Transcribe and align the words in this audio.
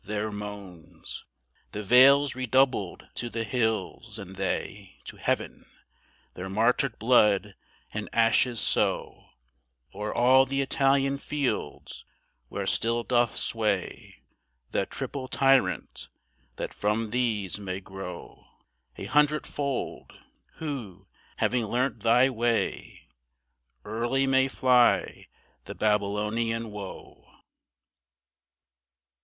Their 0.03 0.31
moansThe 0.31 1.83
vales 1.83 2.33
redoubled 2.33 3.07
to 3.13 3.29
the 3.29 3.43
hills, 3.43 4.17
and 4.17 4.35
theyTo 4.35 5.19
heaven. 5.19 5.67
Their 6.33 6.49
martyred 6.49 6.97
blood 6.97 7.53
and 7.93 8.09
ashes 8.11 8.59
sowO'er 8.59 10.11
all 10.11 10.47
the 10.47 10.59
Italian 10.59 11.19
fields, 11.19 12.03
where 12.47 12.65
still 12.65 13.03
doth 13.03 13.33
swayThe 13.35 14.89
triple 14.89 15.27
Tyrant; 15.27 16.09
that 16.55 16.73
from 16.73 17.11
these 17.11 17.59
may 17.59 17.79
growA 17.79 18.43
hundredfold, 18.97 20.13
who, 20.55 21.05
having 21.35 21.65
learnt 21.65 21.99
thy 21.99 22.27
way, 22.27 23.03
Early 23.85 24.25
may 24.25 24.47
fly 24.47 25.27
the 25.65 25.75
Babylonian 25.75 26.71
woe. 26.71 27.23